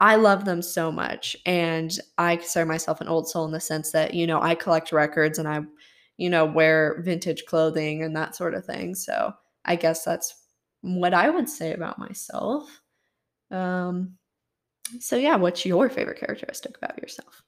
I 0.00 0.16
love 0.16 0.44
them 0.44 0.62
so 0.62 0.90
much. 0.90 1.36
And 1.46 1.96
I 2.18 2.36
consider 2.36 2.66
myself 2.66 3.00
an 3.00 3.06
old 3.06 3.28
soul 3.28 3.44
in 3.44 3.52
the 3.52 3.60
sense 3.60 3.92
that, 3.92 4.14
you 4.14 4.26
know, 4.26 4.42
I 4.42 4.56
collect 4.56 4.90
records 4.90 5.38
and 5.38 5.46
I, 5.46 5.60
you 6.22 6.30
know, 6.30 6.44
wear 6.44 7.02
vintage 7.02 7.46
clothing 7.46 8.04
and 8.04 8.14
that 8.14 8.36
sort 8.36 8.54
of 8.54 8.64
thing. 8.64 8.94
So 8.94 9.34
I 9.64 9.74
guess 9.74 10.04
that's 10.04 10.32
what 10.80 11.12
I 11.12 11.28
would 11.28 11.48
say 11.48 11.72
about 11.72 11.98
myself. 11.98 12.80
Um, 13.50 14.18
so 15.00 15.16
yeah, 15.16 15.34
what's 15.34 15.66
your 15.66 15.90
favorite 15.90 16.20
characteristic 16.20 16.76
about 16.76 17.02
yourself? 17.02 17.42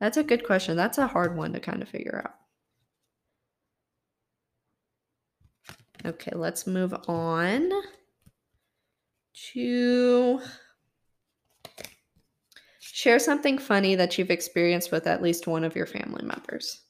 That's 0.00 0.16
a 0.16 0.24
good 0.24 0.44
question. 0.44 0.76
That's 0.76 0.98
a 0.98 1.06
hard 1.06 1.36
one 1.36 1.52
to 1.52 1.60
kind 1.60 1.80
of 1.80 1.88
figure 1.88 2.24
out. 2.24 2.34
Okay, 6.04 6.32
let's 6.34 6.66
move 6.66 6.92
on 7.06 7.70
to 9.52 10.40
share 12.80 13.20
something 13.20 13.58
funny 13.58 13.94
that 13.94 14.18
you've 14.18 14.32
experienced 14.32 14.90
with 14.90 15.06
at 15.06 15.22
least 15.22 15.46
one 15.46 15.62
of 15.62 15.76
your 15.76 15.86
family 15.86 16.24
members. 16.24 16.85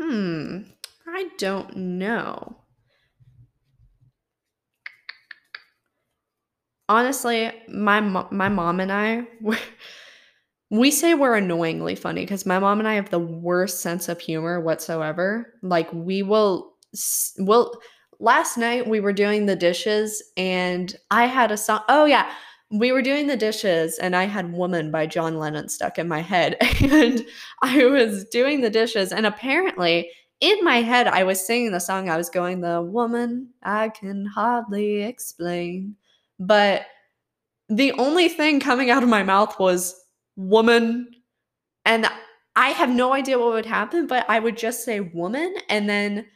Hmm, 0.00 0.62
I 1.06 1.30
don't 1.38 1.76
know. 1.76 2.64
Honestly, 6.88 7.52
my 7.68 8.00
my 8.00 8.48
mom 8.48 8.80
and 8.80 8.90
I 8.90 9.26
we 10.70 10.90
say 10.90 11.14
we're 11.14 11.36
annoyingly 11.36 11.94
funny 11.94 12.22
because 12.22 12.44
my 12.46 12.58
mom 12.58 12.78
and 12.78 12.88
I 12.88 12.94
have 12.94 13.10
the 13.10 13.18
worst 13.18 13.80
sense 13.80 14.08
of 14.08 14.20
humor 14.20 14.60
whatsoever. 14.60 15.54
Like 15.62 15.90
we 15.92 16.22
will 16.22 16.74
will 17.38 17.74
last 18.20 18.58
night 18.58 18.86
we 18.86 19.00
were 19.00 19.12
doing 19.12 19.46
the 19.46 19.56
dishes 19.56 20.22
and 20.36 20.94
I 21.10 21.26
had 21.26 21.50
a 21.52 21.56
song. 21.56 21.80
Oh 21.88 22.04
yeah, 22.04 22.30
we 22.70 22.92
were 22.92 23.02
doing 23.02 23.26
the 23.26 23.36
dishes 23.36 23.98
and 23.98 24.14
I 24.14 24.24
had 24.24 24.52
Woman 24.52 24.90
by 24.90 25.06
John 25.06 25.38
Lennon 25.38 25.68
stuck 25.68 25.98
in 25.98 26.08
my 26.08 26.20
head. 26.20 26.56
And 26.90 27.26
I 27.62 27.86
was 27.86 28.24
doing 28.26 28.60
the 28.60 28.70
dishes 28.70 29.12
and 29.12 29.26
apparently 29.26 30.10
in 30.40 30.62
my 30.62 30.76
head 30.76 31.06
I 31.08 31.24
was 31.24 31.44
singing 31.44 31.72
the 31.72 31.80
song. 31.80 32.08
I 32.08 32.16
was 32.16 32.30
going, 32.30 32.60
The 32.60 32.82
woman 32.82 33.48
I 33.62 33.88
can 33.88 34.26
hardly 34.26 35.02
explain. 35.02 35.96
But 36.38 36.86
the 37.68 37.92
only 37.92 38.28
thing 38.28 38.60
coming 38.60 38.90
out 38.90 39.02
of 39.02 39.08
my 39.08 39.22
mouth 39.22 39.58
was 39.58 39.94
woman. 40.36 41.08
And 41.84 42.06
I 42.56 42.70
have 42.70 42.90
no 42.90 43.12
idea 43.12 43.38
what 43.38 43.52
would 43.52 43.66
happen, 43.66 44.06
but 44.06 44.28
I 44.28 44.38
would 44.38 44.56
just 44.56 44.84
say 44.84 45.00
woman 45.00 45.54
and 45.68 45.88
then 45.88 46.26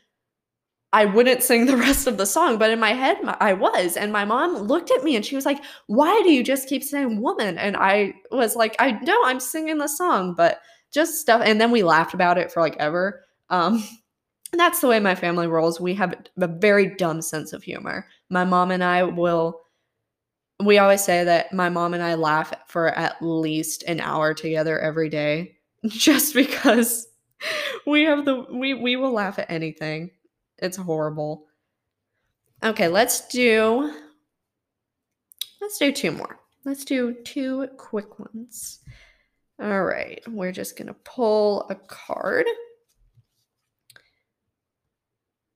I 0.93 1.07
wouldn't 1.07 1.43
sing 1.43 1.67
the 1.67 1.77
rest 1.89 2.07
of 2.07 2.19
the 2.19 2.27
song, 2.27 2.59
but 2.59 2.71
in 2.71 2.81
my 2.81 2.93
head, 2.93 3.19
I 3.41 3.53
was. 3.55 3.97
And 3.97 4.13
my 4.13 4.25
mom 4.25 4.57
looked 4.57 4.91
at 4.91 5.05
me 5.05 5.17
and 5.17 5.25
she 5.25 5.37
was 5.37 5.47
like, 5.47 5.63
Why 5.87 6.21
do 6.23 6.31
you 6.31 6.45
just 6.45 6.69
keep 6.69 6.85
saying 6.85 7.21
woman? 7.21 7.59
And 7.59 7.77
I 7.77 8.15
was 8.31 8.57
like, 8.57 8.77
I 8.79 8.93
know 8.93 9.19
I'm 9.25 9.41
singing 9.41 9.79
the 9.79 9.89
song, 9.89 10.35
but 10.35 10.61
just 10.93 11.21
stuff. 11.21 11.43
And 11.45 11.61
then 11.61 11.71
we 11.71 11.83
laughed 11.83 12.15
about 12.15 12.39
it 12.39 12.53
for 12.53 12.61
like 12.61 12.77
ever. 12.79 13.25
Um, 13.49 13.83
that's 14.53 14.81
the 14.81 14.89
way 14.89 15.01
my 15.01 15.15
family 15.15 15.47
rolls. 15.47 15.81
We 15.81 15.95
have 15.95 16.15
a 16.39 16.47
very 16.47 16.95
dumb 16.95 17.23
sense 17.23 17.53
of 17.53 17.63
humor. 17.63 18.07
My 18.29 18.45
mom 18.45 18.71
and 18.71 18.85
I 18.85 19.03
will, 19.05 19.61
we 20.63 20.77
always 20.77 21.03
say 21.03 21.25
that 21.25 21.53
my 21.55 21.71
mom 21.71 21.95
and 21.95 22.03
I 22.03 22.15
laugh 22.15 22.53
for 22.69 22.89
at 22.89 23.17
least 23.23 23.83
an 23.85 24.01
hour 24.01 24.35
together 24.35 24.79
every 24.79 25.09
day 25.09 25.57
just 25.87 26.35
because 26.35 27.09
we 27.87 28.03
have 28.03 28.27
the, 28.27 28.47
we, 28.53 28.75
we 28.75 28.97
will 28.97 29.13
laugh 29.13 29.39
at 29.39 29.51
anything. 29.51 30.11
It's 30.59 30.77
horrible. 30.77 31.47
Okay, 32.63 32.89
let's 32.89 33.27
do 33.29 33.93
let's 35.61 35.79
do 35.79 35.93
two 35.93 36.13
more. 36.13 36.39
Let's 36.65 36.85
do 36.85 37.15
two 37.25 37.69
quick 37.77 38.19
ones. 38.19 38.81
All 39.61 39.83
right, 39.83 40.23
we're 40.29 40.53
just 40.53 40.77
going 40.77 40.89
to 40.89 40.95
pull 40.95 41.67
a 41.71 41.75
card. 41.75 42.47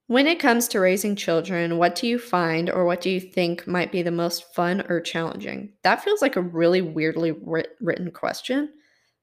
When 0.08 0.28
it 0.28 0.38
comes 0.38 0.68
to 0.68 0.80
raising 0.80 1.16
children, 1.16 1.78
what 1.78 1.96
do 1.96 2.06
you 2.06 2.18
find 2.18 2.70
or 2.70 2.84
what 2.84 3.00
do 3.00 3.10
you 3.10 3.20
think 3.20 3.66
might 3.66 3.90
be 3.90 4.02
the 4.02 4.12
most 4.12 4.54
fun 4.54 4.84
or 4.88 5.00
challenging? 5.00 5.72
That 5.82 6.04
feels 6.04 6.22
like 6.22 6.36
a 6.36 6.40
really 6.40 6.80
weirdly 6.80 7.32
writ- 7.32 7.76
written 7.80 8.12
question. 8.12 8.72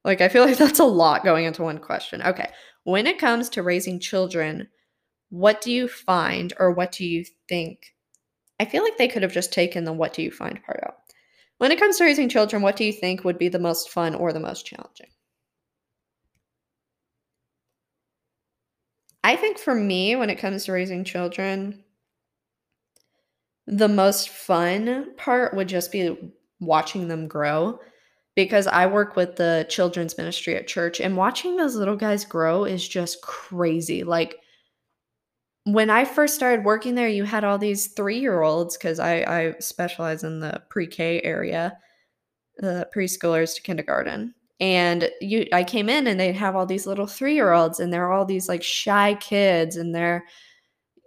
Like, 0.03 0.19
I 0.19 0.27
feel 0.27 0.43
like 0.43 0.57
that's 0.57 0.79
a 0.79 0.85
lot 0.85 1.23
going 1.23 1.45
into 1.45 1.63
one 1.63 1.79
question. 1.79 2.21
Okay. 2.21 2.49
When 2.83 3.07
it 3.07 3.19
comes 3.19 3.47
to 3.49 3.63
raising 3.63 3.99
children, 4.01 4.67
what 5.33 5.61
do 5.61 5.71
you 5.71 5.87
find 5.87 6.53
or 6.59 6.69
what 6.69 6.91
do 6.91 7.03
you 7.03 7.25
think? 7.49 7.95
I 8.59 8.65
feel 8.65 8.83
like 8.83 8.99
they 8.99 9.07
could 9.07 9.23
have 9.23 9.33
just 9.33 9.51
taken 9.51 9.83
the 9.83 9.91
what 9.91 10.13
do 10.13 10.21
you 10.21 10.29
find 10.29 10.61
part 10.63 10.79
out. 10.85 10.97
When 11.57 11.71
it 11.71 11.79
comes 11.79 11.97
to 11.97 12.03
raising 12.03 12.29
children, 12.29 12.61
what 12.61 12.75
do 12.75 12.83
you 12.83 12.93
think 12.93 13.23
would 13.23 13.39
be 13.39 13.49
the 13.49 13.57
most 13.57 13.89
fun 13.89 14.13
or 14.13 14.31
the 14.31 14.39
most 14.39 14.67
challenging? 14.67 15.07
I 19.23 19.35
think 19.35 19.57
for 19.57 19.73
me, 19.73 20.15
when 20.15 20.29
it 20.29 20.35
comes 20.35 20.65
to 20.65 20.71
raising 20.71 21.03
children, 21.03 21.83
the 23.65 23.87
most 23.87 24.29
fun 24.29 25.15
part 25.17 25.55
would 25.55 25.67
just 25.67 25.91
be 25.91 26.15
watching 26.59 27.07
them 27.07 27.27
grow 27.27 27.79
because 28.35 28.67
I 28.67 28.85
work 28.85 29.15
with 29.15 29.37
the 29.37 29.65
children's 29.67 30.15
ministry 30.15 30.55
at 30.55 30.67
church 30.67 31.01
and 31.01 31.17
watching 31.17 31.55
those 31.55 31.75
little 31.75 31.95
guys 31.95 32.23
grow 32.23 32.65
is 32.65 32.87
just 32.87 33.23
crazy. 33.23 34.03
Like, 34.03 34.37
when 35.65 35.89
I 35.89 36.03
first 36.05 36.35
started 36.35 36.65
working 36.65 36.95
there, 36.95 37.07
you 37.07 37.23
had 37.23 37.43
all 37.43 37.57
these 37.57 37.87
three 37.87 38.19
year 38.19 38.41
olds 38.41 38.77
because 38.77 38.99
I, 38.99 39.15
I 39.21 39.55
specialize 39.59 40.23
in 40.23 40.39
the 40.39 40.61
pre 40.69 40.87
K 40.87 41.21
area, 41.21 41.77
the 42.57 42.87
preschoolers 42.93 43.55
to 43.55 43.61
kindergarten. 43.61 44.33
And 44.59 45.09
you, 45.21 45.47
I 45.51 45.63
came 45.63 45.89
in 45.89 46.07
and 46.07 46.19
they'd 46.19 46.35
have 46.35 46.55
all 46.55 46.65
these 46.65 46.85
little 46.85 47.07
three 47.07 47.33
year 47.33 47.53
olds, 47.53 47.79
and 47.79 47.91
they're 47.93 48.11
all 48.11 48.25
these 48.25 48.49
like 48.49 48.63
shy 48.63 49.15
kids, 49.15 49.77
and 49.77 49.95
they're, 49.95 50.25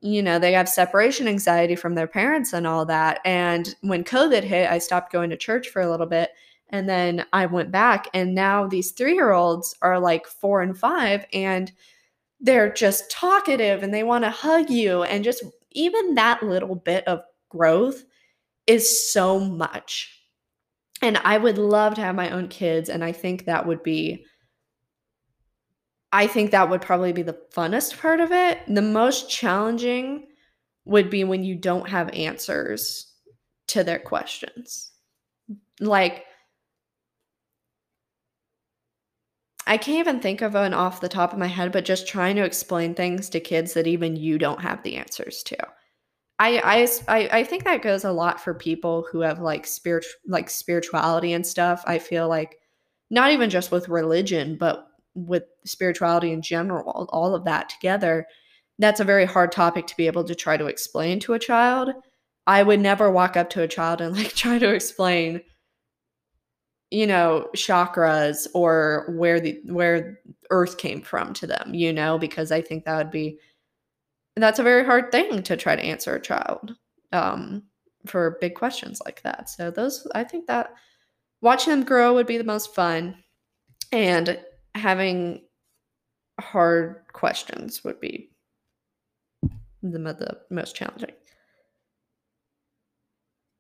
you 0.03 0.23
know, 0.23 0.39
they 0.39 0.53
have 0.53 0.69
separation 0.69 1.29
anxiety 1.29 1.77
from 1.77 1.95
their 1.95 2.07
parents 2.07 2.53
and 2.53 2.67
all 2.67 2.87
that. 2.87 3.21
And 3.25 3.75
when 3.83 4.05
COVID 4.05 4.43
hit, 4.43 4.71
I 4.71 4.79
stopped 4.79 5.13
going 5.13 5.31
to 5.31 5.37
church 5.37 5.69
for 5.69 5.83
a 5.83 5.91
little 5.91 6.07
bit. 6.07 6.31
And 6.71 6.89
then 6.89 7.25
I 7.33 7.47
went 7.47 7.71
back, 7.71 8.09
and 8.15 8.35
now 8.35 8.67
these 8.67 8.93
three 8.93 9.15
year 9.15 9.33
olds 9.33 9.77
are 9.83 10.01
like 10.01 10.27
four 10.27 10.63
and 10.63 10.77
five. 10.77 11.27
And 11.33 11.71
they're 12.41 12.73
just 12.73 13.11
talkative 13.11 13.83
and 13.83 13.93
they 13.93 14.03
want 14.03 14.25
to 14.25 14.31
hug 14.31 14.71
you 14.71 15.03
and 15.03 15.25
just 15.25 15.43
even 15.73 16.15
that 16.15 16.43
little 16.43 16.75
bit 16.75 17.07
of 17.09 17.23
growth 17.49 18.05
is 18.67 19.13
so 19.13 19.39
much. 19.39 20.13
And 21.03 21.19
i 21.19 21.37
would 21.37 21.59
love 21.59 21.95
to 21.95 22.01
have 22.01 22.15
my 22.15 22.31
own 22.31 22.49
kids 22.49 22.89
and 22.89 23.05
i 23.05 23.13
think 23.13 23.45
that 23.45 23.67
would 23.67 23.83
be 23.83 24.25
i 26.13 26.27
think 26.27 26.51
that 26.51 26.71
would 26.71 26.81
probably 26.81 27.13
be 27.13 27.23
the 27.23 27.39
funnest 27.53 27.99
part 27.99 28.21
of 28.21 28.33
it. 28.33 28.61
The 28.67 28.83
most 28.83 29.29
challenging 29.29 30.27
would 30.87 31.11
be 31.11 31.25
when 31.25 31.45
you 31.45 31.55
don't 31.55 31.89
have 31.89 32.09
answers 32.15 33.13
to 33.69 33.85
their 33.85 33.99
questions. 33.99 34.93
Like 35.81 36.25
I 39.67 39.79
can't 39.79 39.99
even 39.99 40.21
think 40.21 40.43
of 40.43 40.55
an 40.55 40.75
off 40.75 41.01
the 41.01 41.09
top 41.09 41.33
of 41.33 41.39
my 41.39 41.49
head, 41.49 41.73
but 41.73 41.85
just 41.85 42.07
trying 42.07 42.37
to 42.37 42.45
explain 42.45 42.95
things 42.95 43.29
to 43.31 43.41
kids 43.41 43.75
that 43.75 43.87
even 43.87 44.17
you 44.17 44.39
don't 44.39 44.61
have 44.61 44.83
the 44.83 44.97
answers 44.97 45.43
to. 45.45 45.57
I 46.39 46.89
I 47.09 47.29
I 47.33 47.45
think 47.45 47.65
that 47.65 47.83
goes 47.83 48.05
a 48.05 48.13
lot 48.13 48.41
for 48.41 48.55
people 48.55 49.07
who 49.11 49.21
have 49.21 49.41
like 49.41 49.67
spirit 49.67 50.05
like 50.27 50.51
spirituality 50.51 51.33
and 51.33 51.47
stuff. 51.47 51.83
I 51.87 51.99
feel 51.99 52.29
like 52.29 52.59
not 53.11 53.33
even 53.33 53.51
just 53.51 53.73
with 53.73 53.89
religion, 53.89 54.57
but 54.59 54.87
with 55.15 55.45
spirituality 55.65 56.33
in 56.33 56.43
general, 56.43 57.09
all 57.11 57.35
of 57.35 57.45
that 57.45 57.71
together, 57.71 58.27
that's 58.79 59.01
a 59.01 59.05
very 59.05 59.25
hard 59.25 59.51
topic 59.51 59.87
to 59.87 59.97
be 59.97 60.07
able 60.07 60.25
to 60.25 60.35
try 60.35 60.57
to 60.57 60.67
explain 60.67 61.21
to 61.21 61.33
a 61.33 61.39
child. 61.39 61.91
I 62.47 62.63
would 62.63 62.81
never 62.81 63.11
walk 63.11 63.37
up 63.37 63.51
to 63.51 63.63
a 63.63 63.69
child 63.69 64.01
and 64.01 64.15
like 64.15 64.29
try 64.35 64.59
to 64.59 64.75
explain 64.75 65.41
you 66.91 67.07
know 67.07 67.49
chakras 67.55 68.47
or 68.55 69.13
where 69.17 69.41
the 69.41 69.61
where 69.65 70.21
earth 70.51 70.79
came 70.79 71.03
from 71.03 71.33
to 71.33 71.47
them 71.47 71.75
you 71.75 71.93
know 71.93 72.19
because 72.19 72.53
i 72.53 72.61
think 72.61 72.85
that 72.85 72.97
would 72.97 73.11
be 73.11 73.39
that's 74.37 74.59
a 74.59 74.63
very 74.63 74.85
hard 74.85 75.11
thing 75.11 75.43
to 75.43 75.57
try 75.57 75.75
to 75.75 75.83
answer 75.83 76.15
a 76.15 76.21
child 76.21 76.75
um 77.13 77.63
for 78.07 78.39
big 78.41 78.55
questions 78.55 79.01
like 79.05 79.23
that. 79.23 79.49
So 79.49 79.71
those 79.71 80.07
I 80.15 80.25
think 80.25 80.47
that 80.47 80.73
watching 81.41 81.71
them 81.71 81.85
grow 81.85 82.15
would 82.15 82.27
be 82.27 82.39
the 82.39 82.45
most 82.45 82.75
fun 82.75 83.17
and 83.93 84.39
having 84.75 85.43
hard 86.41 87.03
questions 87.13 87.85
would 87.85 88.01
be 88.01 88.31
the, 89.83 89.99
the 89.99 90.39
most 90.51 90.75
challenging. 90.75 91.13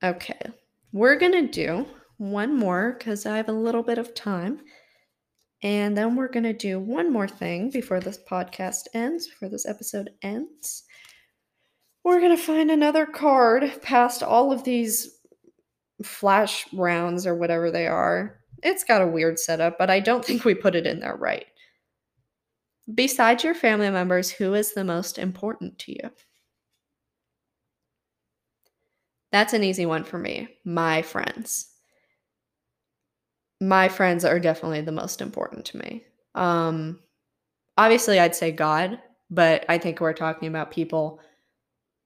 Okay, 0.02 0.40
we're 0.92 1.16
gonna 1.16 1.48
do 1.48 1.86
one 2.18 2.56
more 2.56 2.96
because 2.98 3.26
I 3.26 3.36
have 3.36 3.48
a 3.48 3.52
little 3.52 3.82
bit 3.82 3.98
of 3.98 4.14
time. 4.14 4.60
And 5.62 5.96
then 5.96 6.16
we're 6.16 6.28
going 6.28 6.44
to 6.44 6.52
do 6.52 6.78
one 6.78 7.12
more 7.12 7.28
thing 7.28 7.70
before 7.70 8.00
this 8.00 8.18
podcast 8.30 8.82
ends, 8.94 9.26
before 9.26 9.48
this 9.48 9.66
episode 9.66 10.10
ends. 10.22 10.84
We're 12.04 12.20
going 12.20 12.36
to 12.36 12.42
find 12.42 12.70
another 12.70 13.06
card 13.06 13.82
past 13.82 14.22
all 14.22 14.52
of 14.52 14.64
these 14.64 15.08
flash 16.04 16.66
rounds 16.72 17.26
or 17.26 17.34
whatever 17.34 17.70
they 17.70 17.86
are. 17.86 18.38
It's 18.62 18.84
got 18.84 19.02
a 19.02 19.06
weird 19.06 19.38
setup, 19.38 19.78
but 19.78 19.90
I 19.90 20.00
don't 20.00 20.24
think 20.24 20.44
we 20.44 20.54
put 20.54 20.74
it 20.74 20.86
in 20.86 21.00
there 21.00 21.16
right. 21.16 21.46
Besides 22.94 23.42
your 23.42 23.54
family 23.54 23.90
members, 23.90 24.30
who 24.30 24.54
is 24.54 24.72
the 24.72 24.84
most 24.84 25.18
important 25.18 25.78
to 25.80 25.92
you? 25.92 26.10
That's 29.32 29.52
an 29.52 29.64
easy 29.64 29.86
one 29.86 30.04
for 30.04 30.18
me. 30.18 30.48
My 30.64 31.02
friends 31.02 31.75
my 33.60 33.88
friends 33.88 34.24
are 34.24 34.40
definitely 34.40 34.82
the 34.82 34.92
most 34.92 35.20
important 35.20 35.64
to 35.66 35.78
me. 35.78 36.04
Um, 36.34 37.00
obviously, 37.76 38.18
I'd 38.18 38.34
say 38.34 38.52
God, 38.52 39.00
but 39.30 39.64
I 39.68 39.78
think 39.78 40.00
we're 40.00 40.12
talking 40.12 40.48
about 40.48 40.70
people 40.70 41.20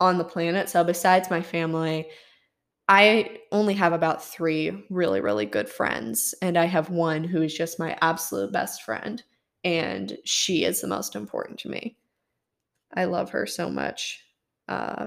on 0.00 0.18
the 0.18 0.24
planet. 0.24 0.68
So, 0.68 0.84
besides 0.84 1.30
my 1.30 1.42
family, 1.42 2.08
I 2.88 3.38
only 3.52 3.74
have 3.74 3.92
about 3.92 4.24
three 4.24 4.84
really, 4.90 5.20
really 5.20 5.46
good 5.46 5.68
friends. 5.68 6.34
And 6.42 6.58
I 6.58 6.64
have 6.64 6.90
one 6.90 7.22
who 7.22 7.42
is 7.42 7.54
just 7.54 7.78
my 7.78 7.96
absolute 8.00 8.52
best 8.52 8.82
friend. 8.82 9.22
And 9.62 10.16
she 10.24 10.64
is 10.64 10.80
the 10.80 10.88
most 10.88 11.14
important 11.14 11.60
to 11.60 11.68
me. 11.68 11.96
I 12.92 13.04
love 13.04 13.30
her 13.30 13.46
so 13.46 13.70
much. 13.70 14.24
Uh, 14.68 15.06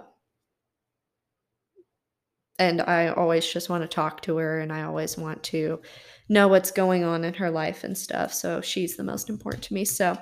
and 2.59 2.81
I 2.81 3.07
always 3.07 3.51
just 3.51 3.69
want 3.69 3.83
to 3.83 3.87
talk 3.87 4.21
to 4.23 4.37
her 4.37 4.59
and 4.59 4.71
I 4.71 4.83
always 4.83 5.17
want 5.17 5.41
to 5.43 5.81
know 6.29 6.47
what's 6.47 6.71
going 6.71 7.03
on 7.03 7.23
in 7.23 7.33
her 7.35 7.49
life 7.49 7.83
and 7.83 7.97
stuff. 7.97 8.33
So 8.33 8.61
she's 8.61 8.95
the 8.95 9.03
most 9.03 9.29
important 9.29 9.63
to 9.65 9.73
me. 9.73 9.85
So 9.85 10.17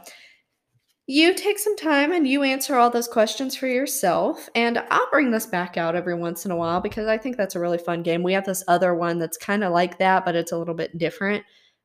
you 1.08 1.34
take 1.34 1.60
some 1.60 1.76
time 1.76 2.14
and 2.14 2.28
you 2.28 2.44
answer 2.44 2.76
all 2.76 2.90
those 2.90 3.08
questions 3.08 3.56
for 3.56 3.68
yourself. 3.68 4.48
And 4.56 4.78
I'll 4.90 5.10
bring 5.12 5.32
this 5.32 5.46
back 5.46 5.76
out 5.76 5.96
every 5.96 6.16
once 6.16 6.46
in 6.46 6.52
a 6.52 6.56
while 6.56 6.80
because 6.80 7.08
I 7.08 7.18
think 7.18 7.36
that's 7.36 7.56
a 7.56 7.60
really 7.60 7.78
fun 7.78 8.02
game. 8.02 8.24
We 8.24 8.34
have 8.34 8.46
this 8.46 8.64
other 8.68 8.96
one 8.96 9.20
that's 9.20 9.38
kind 9.38 9.64
of 9.64 9.74
like 9.74 9.98
that, 10.00 10.24
but 10.24 10.36
it's 10.36 10.54
a 10.54 10.58
little 10.58 10.74
bit 10.74 10.98
different. 10.98 11.44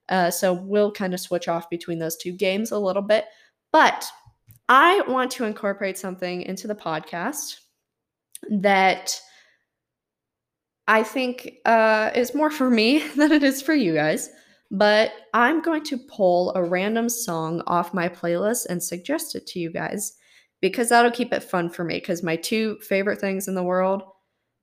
Uh, 0.08 0.30
so 0.30 0.52
we'll 0.52 0.92
kind 0.92 1.12
of 1.12 1.18
switch 1.18 1.48
off 1.48 1.68
between 1.68 1.98
those 1.98 2.16
two 2.16 2.32
games 2.32 2.70
a 2.70 2.78
little 2.78 3.02
bit. 3.02 3.24
But 3.72 4.06
I 4.68 5.00
want 5.08 5.32
to 5.32 5.44
incorporate 5.44 5.98
something 5.98 6.42
into 6.42 6.68
the 6.68 6.74
podcast 6.74 7.56
that 8.50 9.20
I 10.88 11.02
think 11.02 11.56
uh, 11.64 12.10
is 12.14 12.34
more 12.34 12.50
for 12.50 12.70
me 12.70 13.06
than 13.16 13.32
it 13.32 13.42
is 13.42 13.62
for 13.62 13.74
you 13.74 13.94
guys. 13.94 14.30
But 14.70 15.12
I'm 15.32 15.62
going 15.62 15.84
to 15.84 15.98
pull 15.98 16.52
a 16.54 16.64
random 16.64 17.08
song 17.08 17.62
off 17.66 17.94
my 17.94 18.08
playlist 18.08 18.66
and 18.66 18.82
suggest 18.82 19.36
it 19.36 19.46
to 19.48 19.60
you 19.60 19.70
guys 19.70 20.12
because 20.60 20.88
that'll 20.88 21.12
keep 21.12 21.32
it 21.32 21.44
fun 21.44 21.70
for 21.70 21.84
me. 21.84 21.98
Because 21.98 22.22
my 22.22 22.34
two 22.34 22.76
favorite 22.80 23.20
things 23.20 23.46
in 23.46 23.54
the 23.54 23.62
world, 23.62 24.02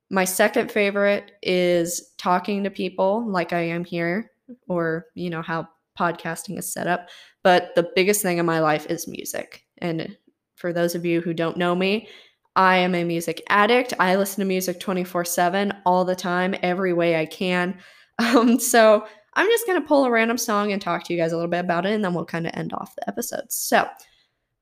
my 0.09 0.25
second 0.25 0.71
favorite 0.71 1.31
is 1.41 2.11
talking 2.17 2.63
to 2.63 2.69
people 2.69 3.25
like 3.31 3.53
I 3.53 3.61
am 3.61 3.85
here, 3.85 4.29
or 4.67 5.05
you 5.15 5.29
know, 5.29 5.41
how 5.41 5.69
podcasting 5.97 6.57
is 6.59 6.71
set 6.71 6.87
up. 6.87 7.07
But 7.43 7.73
the 7.75 7.89
biggest 7.95 8.21
thing 8.21 8.39
in 8.39 8.45
my 8.45 8.59
life 8.59 8.85
is 8.89 9.07
music. 9.07 9.63
And 9.77 10.17
for 10.55 10.73
those 10.73 10.95
of 10.95 11.05
you 11.05 11.21
who 11.21 11.33
don't 11.33 11.57
know 11.57 11.75
me, 11.75 12.07
I 12.55 12.77
am 12.77 12.93
a 12.95 13.03
music 13.03 13.41
addict. 13.49 13.93
I 13.99 14.15
listen 14.15 14.41
to 14.41 14.45
music 14.45 14.79
24 14.79 15.25
7 15.25 15.73
all 15.85 16.05
the 16.05 16.15
time, 16.15 16.55
every 16.61 16.93
way 16.93 17.19
I 17.19 17.25
can. 17.25 17.77
Um, 18.19 18.59
so 18.59 19.07
I'm 19.33 19.47
just 19.47 19.65
going 19.65 19.81
to 19.81 19.87
pull 19.87 20.05
a 20.05 20.11
random 20.11 20.37
song 20.37 20.71
and 20.71 20.79
talk 20.79 21.03
to 21.03 21.13
you 21.13 21.19
guys 21.19 21.31
a 21.31 21.35
little 21.35 21.49
bit 21.49 21.61
about 21.61 21.87
it, 21.87 21.93
and 21.93 22.05
then 22.05 22.13
we'll 22.13 22.25
kind 22.25 22.45
of 22.45 22.53
end 22.55 22.71
off 22.73 22.93
the 22.95 23.09
episode. 23.09 23.45
So 23.49 23.87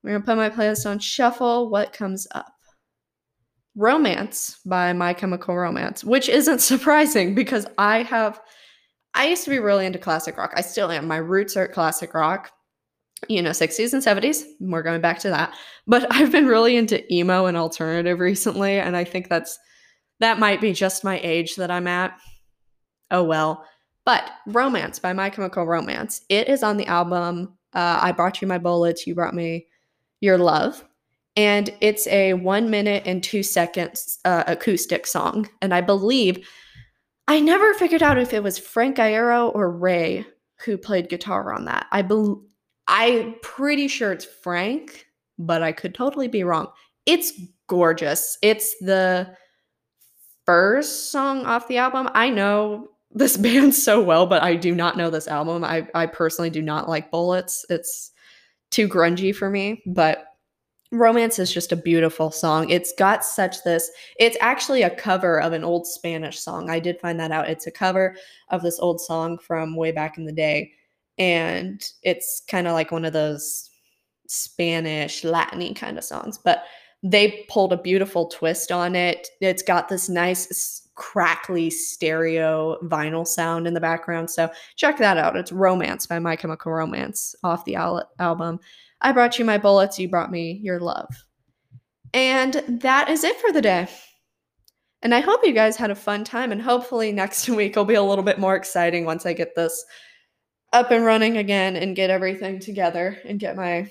we're 0.02 0.12
going 0.12 0.22
to 0.22 0.26
put 0.26 0.38
my 0.38 0.48
playlist 0.48 0.88
on 0.88 0.98
shuffle. 0.98 1.68
What 1.68 1.92
comes 1.92 2.26
up? 2.34 2.50
Romance 3.74 4.58
by 4.64 4.94
My 4.94 5.12
Chemical 5.12 5.54
Romance, 5.54 6.02
which 6.02 6.30
isn't 6.30 6.60
surprising 6.62 7.34
because 7.34 7.66
I 7.76 8.04
have, 8.04 8.40
I 9.12 9.28
used 9.28 9.44
to 9.44 9.50
be 9.50 9.58
really 9.58 9.84
into 9.84 9.98
classic 9.98 10.38
rock. 10.38 10.54
I 10.56 10.62
still 10.62 10.90
am. 10.90 11.06
My 11.06 11.18
roots 11.18 11.58
are 11.58 11.68
classic 11.68 12.14
rock 12.14 12.50
you 13.28 13.42
know, 13.42 13.50
60s 13.50 13.92
and 13.92 14.02
70s. 14.02 14.44
We're 14.60 14.82
going 14.82 15.00
back 15.00 15.18
to 15.20 15.30
that. 15.30 15.54
But 15.86 16.06
I've 16.10 16.32
been 16.32 16.46
really 16.46 16.76
into 16.76 17.12
emo 17.12 17.46
and 17.46 17.56
alternative 17.56 18.20
recently. 18.20 18.78
And 18.78 18.96
I 18.96 19.04
think 19.04 19.28
that's, 19.28 19.58
that 20.20 20.38
might 20.38 20.60
be 20.60 20.72
just 20.72 21.04
my 21.04 21.20
age 21.22 21.56
that 21.56 21.70
I'm 21.70 21.86
at. 21.86 22.18
Oh 23.10 23.24
well. 23.24 23.64
But 24.04 24.28
Romance 24.46 24.98
by 24.98 25.12
My 25.12 25.30
Chemical 25.30 25.64
Romance, 25.64 26.22
it 26.28 26.48
is 26.48 26.62
on 26.62 26.76
the 26.76 26.86
album 26.86 27.56
uh, 27.72 28.00
I 28.02 28.12
Brought 28.12 28.42
You 28.42 28.48
My 28.48 28.58
Bullets, 28.58 29.06
You 29.06 29.14
Brought 29.14 29.34
Me 29.34 29.66
Your 30.20 30.38
Love. 30.38 30.84
And 31.36 31.70
it's 31.80 32.06
a 32.08 32.34
one 32.34 32.68
minute 32.68 33.04
and 33.06 33.22
two 33.22 33.42
seconds 33.42 34.18
uh, 34.24 34.44
acoustic 34.46 35.06
song. 35.06 35.48
And 35.62 35.72
I 35.72 35.80
believe, 35.80 36.46
I 37.28 37.40
never 37.40 37.72
figured 37.74 38.02
out 38.02 38.18
if 38.18 38.34
it 38.34 38.42
was 38.42 38.58
Frank 38.58 38.96
Iero 38.96 39.54
or 39.54 39.70
Ray 39.70 40.26
who 40.64 40.76
played 40.76 41.08
guitar 41.08 41.52
on 41.52 41.64
that. 41.66 41.86
I 41.90 42.02
believe 42.02 42.38
I'm 42.88 43.34
pretty 43.42 43.88
sure 43.88 44.12
it's 44.12 44.24
Frank, 44.24 45.06
but 45.38 45.62
I 45.62 45.72
could 45.72 45.94
totally 45.94 46.28
be 46.28 46.44
wrong. 46.44 46.68
It's 47.06 47.32
gorgeous. 47.68 48.38
It's 48.42 48.76
the 48.80 49.34
first 50.44 51.10
song 51.10 51.44
off 51.46 51.68
the 51.68 51.78
album. 51.78 52.08
I 52.14 52.30
know 52.30 52.88
this 53.14 53.36
band 53.36 53.74
so 53.74 54.02
well, 54.02 54.26
but 54.26 54.42
I 54.42 54.56
do 54.56 54.74
not 54.74 54.96
know 54.96 55.10
this 55.10 55.28
album. 55.28 55.64
I, 55.64 55.86
I 55.94 56.06
personally 56.06 56.50
do 56.50 56.62
not 56.62 56.88
like 56.88 57.10
Bullets. 57.10 57.66
It's 57.68 58.10
too 58.70 58.88
grungy 58.88 59.34
for 59.34 59.50
me, 59.50 59.82
but 59.86 60.24
Romance 60.92 61.38
is 61.38 61.52
just 61.52 61.72
a 61.72 61.76
beautiful 61.76 62.30
song. 62.30 62.68
It's 62.68 62.92
got 62.98 63.24
such 63.24 63.62
this, 63.64 63.90
it's 64.18 64.36
actually 64.40 64.82
a 64.82 64.94
cover 64.94 65.40
of 65.40 65.52
an 65.52 65.64
old 65.64 65.86
Spanish 65.86 66.38
song. 66.38 66.68
I 66.70 66.78
did 66.80 67.00
find 67.00 67.18
that 67.20 67.32
out. 67.32 67.48
It's 67.48 67.66
a 67.66 67.70
cover 67.70 68.16
of 68.50 68.62
this 68.62 68.78
old 68.78 69.00
song 69.00 69.38
from 69.38 69.76
way 69.76 69.92
back 69.92 70.18
in 70.18 70.24
the 70.24 70.32
day 70.32 70.72
and 71.18 71.82
it's 72.02 72.42
kind 72.48 72.66
of 72.66 72.72
like 72.72 72.90
one 72.90 73.04
of 73.04 73.12
those 73.12 73.70
Spanish, 74.28 75.22
Latiny 75.22 75.74
kind 75.76 75.98
of 75.98 76.04
songs, 76.04 76.38
but 76.38 76.64
they 77.02 77.44
pulled 77.48 77.72
a 77.72 77.76
beautiful 77.76 78.26
twist 78.28 78.70
on 78.70 78.94
it. 78.94 79.28
It's 79.40 79.62
got 79.62 79.88
this 79.88 80.08
nice 80.08 80.88
crackly 80.94 81.70
stereo 81.70 82.78
vinyl 82.84 83.26
sound 83.26 83.66
in 83.66 83.74
the 83.74 83.80
background. 83.80 84.30
So 84.30 84.50
check 84.76 84.98
that 84.98 85.16
out. 85.16 85.36
It's 85.36 85.52
Romance 85.52 86.06
by 86.06 86.18
My 86.18 86.36
Chemical 86.36 86.72
Romance 86.72 87.34
off 87.42 87.64
the 87.64 87.74
al- 87.74 88.08
album. 88.18 88.60
I 89.00 89.12
brought 89.12 89.38
you 89.38 89.44
my 89.44 89.58
bullets, 89.58 89.98
you 89.98 90.08
brought 90.08 90.30
me 90.30 90.60
your 90.62 90.78
love. 90.78 91.08
And 92.14 92.62
that 92.82 93.08
is 93.08 93.24
it 93.24 93.40
for 93.40 93.52
the 93.52 93.62
day. 93.62 93.88
And 95.02 95.14
I 95.14 95.20
hope 95.20 95.40
you 95.42 95.52
guys 95.52 95.76
had 95.76 95.90
a 95.90 95.96
fun 95.96 96.22
time, 96.22 96.52
and 96.52 96.62
hopefully 96.62 97.10
next 97.10 97.48
week 97.48 97.74
will 97.74 97.84
be 97.84 97.94
a 97.94 98.02
little 98.02 98.24
bit 98.24 98.38
more 98.38 98.54
exciting 98.54 99.04
once 99.04 99.26
I 99.26 99.32
get 99.32 99.56
this 99.56 99.84
up 100.72 100.90
and 100.90 101.04
running 101.04 101.36
again 101.36 101.76
and 101.76 101.96
get 101.96 102.10
everything 102.10 102.58
together 102.58 103.18
and 103.24 103.38
get 103.38 103.56
my 103.56 103.90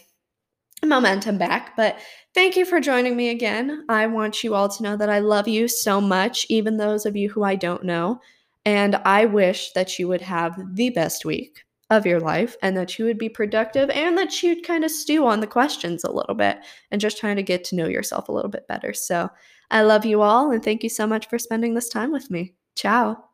momentum 0.85 1.37
back. 1.37 1.75
But 1.75 1.99
thank 2.33 2.55
you 2.55 2.65
for 2.65 2.79
joining 2.79 3.15
me 3.15 3.29
again. 3.29 3.85
I 3.87 4.07
want 4.07 4.43
you 4.43 4.55
all 4.55 4.69
to 4.69 4.83
know 4.83 4.97
that 4.97 5.09
I 5.09 5.19
love 5.19 5.47
you 5.47 5.67
so 5.67 6.01
much, 6.01 6.45
even 6.49 6.77
those 6.77 7.05
of 7.05 7.15
you 7.15 7.29
who 7.29 7.43
I 7.43 7.55
don't 7.55 7.83
know. 7.83 8.19
And 8.65 8.95
I 8.95 9.25
wish 9.25 9.71
that 9.73 9.99
you 9.99 10.07
would 10.07 10.21
have 10.21 10.59
the 10.75 10.89
best 10.89 11.25
week 11.25 11.63
of 11.89 12.05
your 12.05 12.19
life 12.19 12.55
and 12.61 12.75
that 12.77 12.97
you 12.97 13.05
would 13.05 13.17
be 13.17 13.29
productive 13.29 13.89
and 13.89 14.17
that 14.17 14.41
you'd 14.41 14.63
kind 14.63 14.85
of 14.85 14.91
stew 14.91 15.27
on 15.27 15.41
the 15.41 15.47
questions 15.47 16.03
a 16.03 16.11
little 16.11 16.35
bit 16.35 16.59
and 16.89 17.01
just 17.01 17.17
trying 17.17 17.35
to 17.35 17.43
get 17.43 17.63
to 17.65 17.75
know 17.75 17.87
yourself 17.87 18.29
a 18.29 18.31
little 18.31 18.49
bit 18.49 18.67
better. 18.67 18.93
So 18.93 19.29
I 19.69 19.81
love 19.81 20.05
you 20.05 20.21
all 20.21 20.51
and 20.51 20.63
thank 20.63 20.83
you 20.83 20.89
so 20.89 21.05
much 21.05 21.27
for 21.27 21.37
spending 21.37 21.73
this 21.73 21.89
time 21.89 22.11
with 22.11 22.31
me. 22.31 22.53
Ciao. 22.75 23.30